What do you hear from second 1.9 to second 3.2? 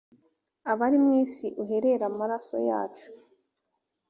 amaraso yacu